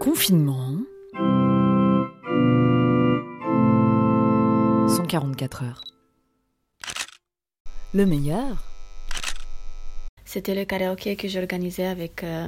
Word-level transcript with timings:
Confinement. 0.00 0.76
144 4.88 5.64
heures. 5.64 5.82
Le 7.92 8.06
meilleur 8.06 8.62
C'était 10.24 10.54
le 10.54 10.64
karaoké 10.64 11.16
que 11.16 11.26
j'organisais 11.26 11.86
avec, 11.86 12.22
euh, 12.22 12.46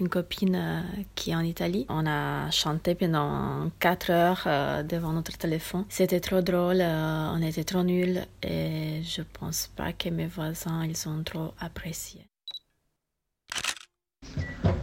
une 0.00 0.08
copine 0.08 0.54
euh, 0.54 0.80
qui 1.16 1.32
est 1.32 1.34
en 1.34 1.40
Italie. 1.40 1.84
On 1.88 2.06
a 2.06 2.48
chanté 2.52 2.94
pendant 2.94 3.68
4 3.80 4.10
heures 4.10 4.44
euh, 4.46 4.82
devant 4.84 5.12
notre 5.12 5.36
téléphone. 5.36 5.84
C'était 5.88 6.20
trop 6.20 6.42
drôle, 6.42 6.80
on 6.80 7.42
était 7.42 7.64
trop 7.64 7.82
nuls 7.82 8.24
et 8.44 9.02
je 9.02 9.22
pense 9.22 9.66
pas 9.74 9.92
que 9.92 10.10
mes 10.10 10.26
voisins 10.26 10.84
ils 10.84 11.08
ont 11.08 11.24
trop 11.24 11.54
apprécié. 11.58 12.20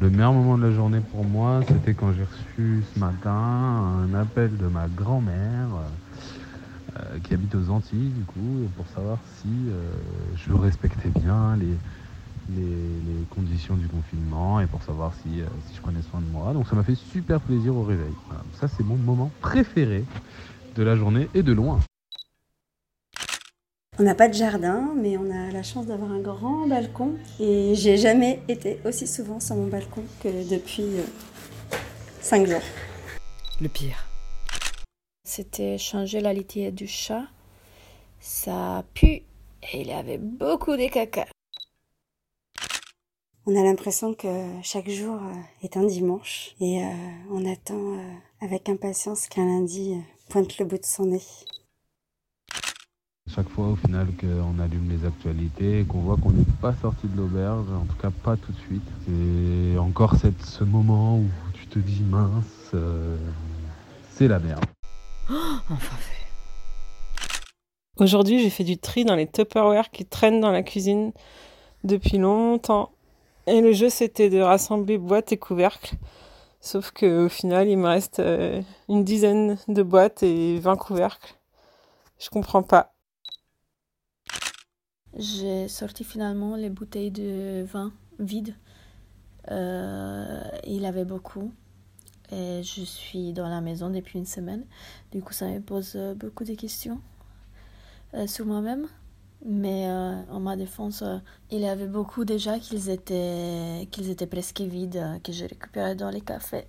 Le 0.02 0.10
meilleur 0.10 0.32
moment 0.32 0.58
de 0.58 0.64
la 0.66 0.72
journée 0.72 1.02
pour 1.12 1.26
moi, 1.26 1.60
c'était 1.68 1.94
quand 1.94 2.14
j'ai 2.14 2.24
reçu 2.24 2.84
ce 2.94 3.00
matin 3.00 3.32
un 3.32 4.14
appel 4.14 4.56
de 4.57 4.68
ma 4.68 4.88
grand-mère 4.88 5.68
euh, 5.76 7.00
euh, 7.00 7.20
qui 7.21 7.34
habite 7.34 7.54
aux 7.56 7.70
Antilles, 7.70 8.10
du 8.12 8.24
coup, 8.24 8.66
pour 8.78 8.88
savoir 8.88 9.18
si 9.36 9.48
euh, 9.68 9.92
je 10.38 10.54
respectais 10.54 11.10
bien 11.20 11.57
les, 11.57 11.66
les, 12.56 12.62
les 12.62 13.26
conditions 13.30 13.76
du 13.76 13.88
confinement 13.88 14.62
et 14.62 14.68
pour 14.68 14.82
savoir 14.84 15.12
si, 15.16 15.42
euh, 15.42 15.46
si 15.68 15.76
je 15.76 15.82
prenais 15.82 16.02
soin 16.10 16.21
de 16.21 16.28
moi. 16.28 16.54
Donc 16.54 16.66
ça 16.68 16.78
m'a 16.78 16.84
fait 16.84 16.96
super 16.96 17.42
plaisir 17.42 17.76
au 17.76 17.84
réveil. 17.84 18.14
Ça, 18.54 18.70
c'est 18.70 18.86
mon 18.86 18.96
moment 18.96 19.29
préféré 19.42 20.06
de 20.78 20.84
la 20.84 20.96
journée 20.96 21.28
et 21.34 21.43
de 21.43 21.52
loin. 21.52 21.78
On 24.02 24.04
n'a 24.04 24.16
pas 24.16 24.30
de 24.30 24.34
jardin, 24.34 24.94
mais 24.96 25.18
on 25.18 25.30
a 25.30 25.52
la 25.52 25.62
chance 25.62 25.86
d'avoir 25.86 26.10
un 26.14 26.21
grand 26.21 26.66
balcon. 26.66 27.16
Et 27.38 27.76
j'ai 27.76 27.98
jamais 27.98 28.40
été 28.48 28.80
aussi 28.86 29.06
souvent 29.06 29.42
sur 29.42 29.57
mon 29.57 29.68
balcon 29.68 30.06
que 30.24 30.50
depuis 30.50 30.86
5 32.22 32.48
jours. 32.48 32.62
Le 33.60 33.68
pire. 33.68 34.08
C'était 35.26 35.78
changer 35.78 36.22
la 36.22 36.32
litière 36.32 36.72
du 36.72 36.88
chat. 36.88 37.23
Ça 38.22 38.86
pue 38.94 39.23
et 39.73 39.82
il 39.82 39.88
y 39.88 39.92
avait 39.92 40.18
beaucoup 40.18 40.78
de 40.78 40.88
caca. 40.88 41.26
On 43.45 43.60
a 43.60 43.64
l'impression 43.64 44.14
que 44.14 44.28
chaque 44.64 44.90
jour 44.90 45.16
euh, 45.16 45.64
est 45.64 45.76
un 45.76 45.84
dimanche 45.84 46.56
et 46.62 46.84
euh, 46.84 46.88
on 47.32 47.52
attend 47.52 47.98
euh, 47.98 48.14
avec 48.42 48.70
impatience 48.70 49.28
qu'un 49.28 49.45
lundi 49.45 49.94
euh, 49.94 50.02
pointe 50.30 50.58
le 50.58 50.66
bout 50.66 50.78
de 50.78 50.86
son 50.86 51.06
nez. 51.06 51.22
Chaque 53.40 53.52
fois, 53.52 53.68
au 53.68 53.76
final, 53.78 54.08
qu'on 54.20 54.59
allume 54.62 54.90
les 54.90 55.08
actualités 55.08 55.86
qu'on 55.88 56.00
voit 56.00 56.18
qu'on 56.18 56.32
n'est 56.32 56.44
pas 56.59 56.73
sorti 56.73 57.08
de 57.08 57.16
l'auberge, 57.16 57.68
en 57.72 57.86
tout 57.86 57.95
cas 57.95 58.09
pas 58.09 58.36
tout 58.36 58.52
de 58.52 58.58
suite. 58.58 58.84
C'est 59.06 59.78
encore 59.78 60.18
cette, 60.18 60.42
ce 60.42 60.66
moment 60.66 61.20
où 61.20 61.26
tu 61.54 61.66
te 61.67 61.80
dis 61.80 62.02
mince, 62.02 62.72
euh, 62.73 63.16
c'est 64.12 64.28
la 64.28 64.40
merde. 64.40 64.66
Enfin 65.30 65.95
fait. 66.00 66.26
Aujourd'hui, 68.04 68.42
j'ai 68.42 68.50
fait 68.50 68.66
du 68.66 68.78
tri 68.78 69.06
dans 69.06 69.16
les 69.16 69.26
Tupperware 69.26 69.90
qui 69.90 70.04
traînent 70.04 70.42
dans 70.42 70.52
la 70.52 70.62
cuisine 70.62 71.14
depuis 71.86 72.17
longtemps. 72.17 72.92
Et 73.48 73.62
le 73.62 73.72
jeu, 73.72 73.88
c'était 73.88 74.30
de 74.30 74.42
rassembler 74.42 74.98
boîtes 74.98 75.32
et 75.32 75.38
couvercles. 75.38 75.95
Sauf 76.60 76.92
que 76.92 77.28
au 77.28 77.30
final, 77.30 77.70
il 77.70 77.78
me 77.78 77.88
reste 77.88 78.20
euh, 78.20 78.62
une 78.90 79.06
dizaine 79.06 79.58
de 79.70 79.82
boîtes 79.82 80.23
et 80.23 80.60
20 80.60 80.76
couvercles. 80.76 81.36
Je 82.20 82.28
comprends 82.28 82.64
pas. 82.64 82.92
J'ai 85.20 85.67
sorti 85.67 86.06
finalement 86.06 86.56
les 86.56 86.70
bouteilles 86.70 87.12
de 87.12 87.64
vin 87.64 87.92
vides. 88.20 88.56
Euh, 89.52 90.42
il 90.66 90.86
avait 90.86 91.03
beaucoup. 91.03 91.52
Et 92.31 92.61
je 92.64 92.84
suis 92.84 93.34
dans 93.34 93.50
la 93.50 93.59
maison 93.59 93.89
depuis 93.89 94.17
une 94.17 94.26
semaine. 94.26 94.64
Du 95.11 95.22
coup, 95.22 95.34
ça 95.34 95.48
me 95.48 95.59
pose 95.59 95.94
euh, 95.95 96.14
beaucoup 96.14 96.45
de 96.45 96.53
questions 96.53 97.02
euh, 98.14 98.27
sur 98.27 98.45
moi-même. 98.45 98.88
Mais 99.45 99.88
euh, 99.88 100.21
en 100.30 100.39
ma 100.39 100.55
défense, 100.55 101.04
il 101.52 101.60
y 101.60 101.67
avait 101.67 101.88
beaucoup 101.88 102.23
déjà 102.23 102.60
qu'ils 102.60 102.89
étaient, 102.89 103.88
qu'ils 103.92 104.10
étaient 104.10 104.27
presque 104.27 104.61
vides, 104.61 105.04
que 105.23 105.32
j'ai 105.32 105.48
récupéré 105.48 105.95
dans 105.95 106.10
les 106.10 106.21
cafés. 106.21 106.65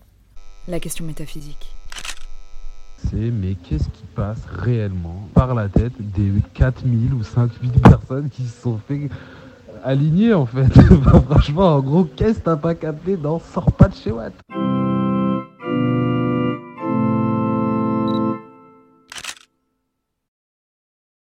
La 0.66 0.80
question 0.80 1.04
métaphysique. 1.04 1.75
C'est 3.09 3.31
mais 3.31 3.55
qu'est-ce 3.55 3.88
qui 3.88 4.05
passe 4.15 4.44
réellement 4.47 5.28
par 5.34 5.55
la 5.55 5.69
tête 5.69 5.93
des 5.99 6.33
4000 6.55 7.15
ou 7.15 7.22
5000 7.22 7.71
personnes 7.83 8.28
qui 8.28 8.44
se 8.44 8.62
sont 8.62 8.78
fait 8.78 9.09
aligner 9.83 10.34
en 10.34 10.47
fait? 10.47 10.69
Franchement, 11.28 11.77
en 11.77 11.81
gros, 11.81 12.05
qu'est-ce 12.05 12.38
que 12.41 12.44
t'as 12.44 12.56
pas 12.56 12.75
capté 12.75 13.16
dans 13.16 13.38
Sors 13.38 13.72
pas 13.72 13.88
de 13.88 13.94
chez 13.94 14.12
Watt? 14.12 14.34